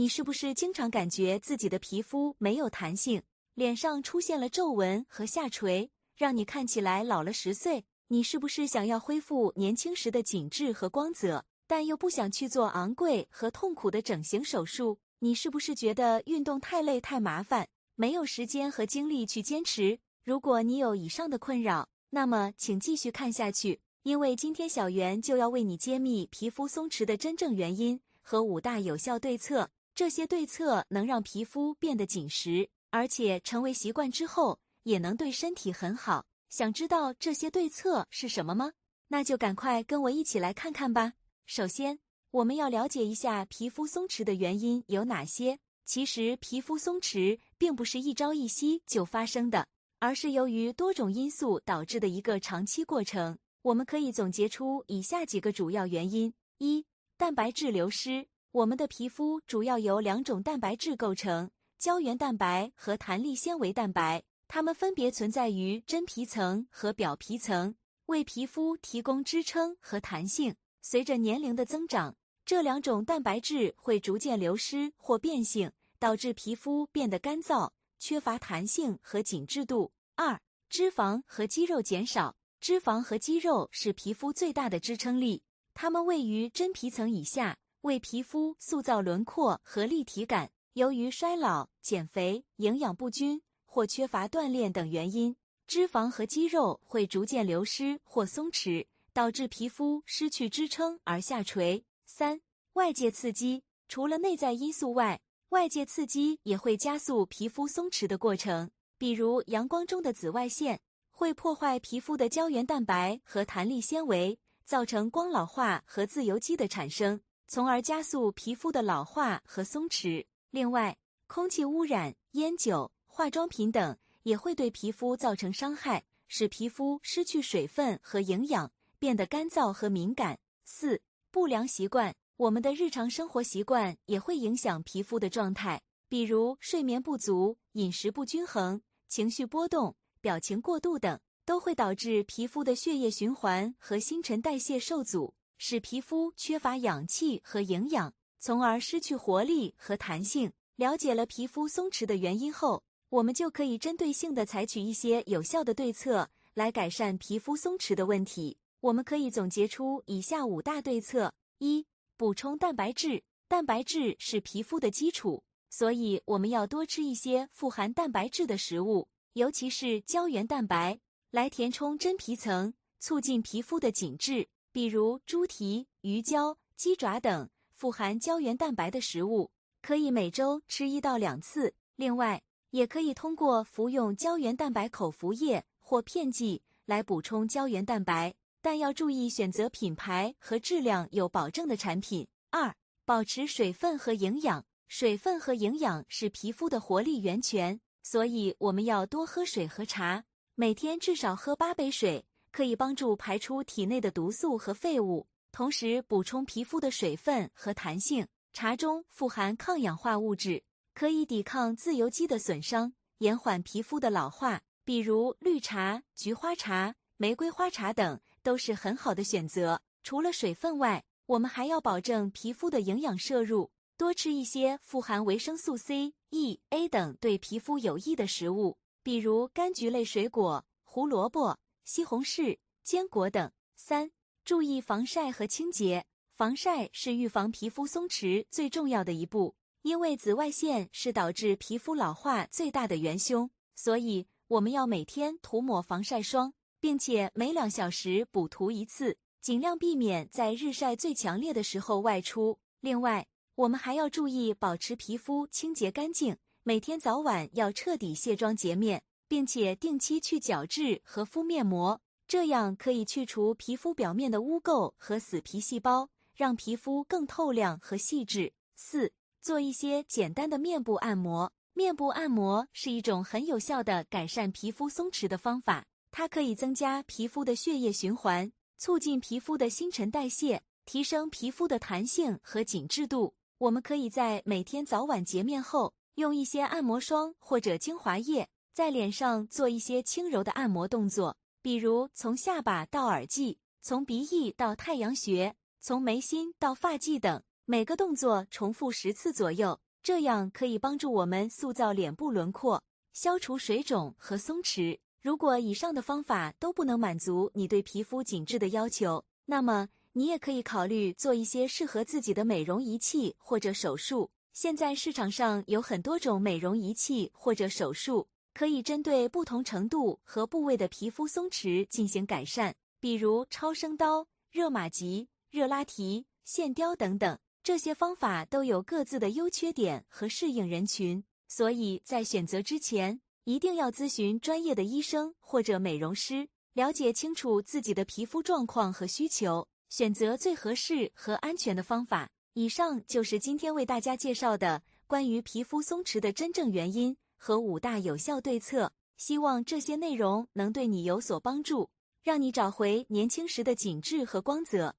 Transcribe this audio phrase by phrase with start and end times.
[0.00, 3.20] 你是不是经常感觉自己的皮肤没有弹性，
[3.52, 7.84] 脸上出现了皱纹和下垂，让你看起来老了十岁？
[8.08, 14.98] 你是不是想要恢复年轻时的紧致和光泽，但又不想去做昂贵和痛苦的整形手术？
[15.18, 19.98] 你是不是觉得运动太累太麻烦，没有时间和精力去坚持？
[20.24, 29.70] 如果你有以上的困扰，那么请继续看下去，因为今天小袁就要为你揭秘皮肤松弛的真正原因和五大有效对策。
[30.00, 36.24] 这些对策能让皮肤变得紧实，而且成为习惯之后，也能对身体很好。
[36.48, 38.72] 想知道这些对策是什么吗？
[39.08, 41.12] 那就赶快跟我一起来看看吧。
[41.44, 41.98] 首先，
[42.30, 45.58] 我们要了解一下皮肤松弛的原因有哪些。
[45.84, 53.36] 其实，皮肤松弛并不是一朝一夕就发生的，而是由于多种因素导致的一个长期过程。
[53.60, 56.86] 我们可以总结出以下几个主要原因：一、
[57.18, 58.26] 蛋白质流失。
[58.52, 64.24] 我们的皮肤主要由两种蛋白质构成：胶原蛋白和弹力纤维蛋白。
[64.48, 70.56] 它们分别存在于真皮层和表皮层，为皮肤提供支撑和弹性。
[70.82, 79.92] 随着年龄的增长，这两种蛋白质会逐渐流失或变性，导致皮肤变得干燥、缺乏弹性和紧致度。
[80.16, 82.34] 二、脂肪和肌肉减少。
[82.58, 90.50] 脂肪和肌肉是皮肤最大的支撑力，它们位于真皮层以下，为皮肤塑造轮廓和立体感。
[90.74, 93.42] 由于衰老、减肥、营养不均。
[93.72, 95.36] 或缺乏锻炼等原因，
[95.68, 101.84] 脂肪和肌肉会逐渐流失或松弛，导致皮肤失去支撑而下垂。
[102.04, 102.40] 三、
[102.72, 105.20] 外界刺激，除了内在因素外，
[105.50, 108.72] 外界刺激也会加速皮肤松弛的过程。
[108.98, 110.80] 比如阳光中的紫外线
[111.12, 117.20] 会破坏皮肤的胶原蛋白和弹力纤维，造成光老化和自由基的产生，
[117.52, 120.24] 从而加速皮肤的老化和松弛。
[120.50, 122.92] 另外，空气污染、烟酒。
[123.08, 130.38] 化妆品等也会对皮肤造成伤害，使皮肤失去水分和营养，变得干燥和敏感。
[130.64, 131.02] 四、
[131.32, 150.50] 不良习惯，我们的日常生活习惯也会影响皮肤的状态，比如睡眠不足、饮食不均衡、情绪波动、表情过度等，都会导致皮肤的血液循环和新陈代谢受阻，使皮肤缺乏氧气和营养，从而失去活力和弹性。
[150.76, 152.82] 了解了皮肤松弛的原因后。
[153.10, 158.56] 我们就可以针对性的采取一些有效的对策来改善皮肤松弛的问题。
[158.78, 161.84] 我们可以总结出以下五大对策：一、
[162.16, 163.24] 补充蛋白质。
[163.48, 171.00] 蛋白质是皮肤的基础，所以我们要多吃一些富含蛋白质的食物，尤其是胶原蛋白，
[171.32, 174.48] 来填充真皮层，促进皮肤的紧致。
[174.72, 179.50] 比如猪蹄、鱼胶、鸡爪等富含胶原蛋白的食物，
[179.82, 181.74] 可以每周吃一到两次。
[181.96, 192.26] 另外，也可以通过服用胶原蛋白口服液或片剂来补充胶原蛋白，但要注意选择品牌和质量有保证的产品。
[192.50, 194.64] 二、保持水分和营养。
[194.86, 200.24] 水分和营养是皮肤的活力源泉，所以我们要多喝水和茶，
[200.56, 208.26] 每天至少喝八杯水，可以帮助排出体内的毒素和废物，同时补充皮肤的水分和弹性。
[208.52, 210.62] 茶中富含抗氧化物质。
[210.92, 214.60] 可以抵抗自由基的损伤，延缓皮肤的老化。
[214.84, 219.80] 比如绿茶、菊花茶、玫瑰花茶等都是很好的选择。
[220.02, 231.58] 除了水分外，我们还要保证皮肤的营养摄入，多吃一些富含维生素 C、E、A 等对皮肤有益的食物，比如柑橘类水果、胡萝卜、
[231.90, 233.50] 西红柿、坚果等。
[233.74, 234.12] 三、
[234.44, 236.06] 注意防晒和清洁。
[236.36, 239.56] 防晒是预防皮肤松弛最重要的一步。
[239.82, 252.60] 因为紫外线是导致皮肤老化最大的元凶，所以我们要每天涂抹防晒霜，并且每两小时补涂一次，尽量避免在日晒最强烈的时候外出。
[252.78, 253.26] 另外，
[253.56, 268.52] 我们还要注意保持皮肤清洁干净，每天早晚要彻底卸妆洁面，并且定期去角质和敷面膜，这样可以去除皮肤表面的污垢和死皮细胞，让皮肤更透亮和细致。
[268.74, 269.12] 四。
[269.40, 271.50] 做一些简单的面部按摩。
[271.72, 283.32] 面部按摩是一种很有效的改善皮肤松弛的方法，它可以增加皮肤的血液循环，促进皮肤的新陈代谢，提升皮肤的弹性和紧致度。
[283.56, 297.42] 我们可以在每天早晚洁面后，用一些按摩霜或者精华液，在脸上做一些轻柔的按摩动作，比如从下巴到耳际，从鼻翼到太阳穴，从眉心到发际等。
[297.64, 302.82] 每个动作重复十次左右，这样可以帮助我们塑造脸部轮廓，
[303.12, 304.98] 消除水肿和松弛。
[305.20, 314.30] 如果以上的方法都不能满足你对皮肤紧致的要求，那么你也可以考虑做一些适合自己的美容仪器或者手术。
[314.52, 318.26] 现在市场上有很多种美容仪器或者手术，
[318.60, 327.38] 可以针对不同程度和部位的皮肤松弛进行改善，比如超声刀、热玛吉、热拉提、线雕等等。
[327.62, 333.22] 这些方法都有各自的优缺点和适应人群，所以在选择之前。
[333.44, 342.28] 一定要咨询专业的医生或者美容师，了解清楚自己的皮肤状况和需求，选择最合适和安全的方法。
[342.52, 348.92] 以上就是今天为大家介绍的关于皮肤松弛的真正原因和五大有效对策。
[349.16, 351.90] 希望这些内容能对你有所帮助，
[352.22, 354.94] 让你找回年轻时的紧致和光泽。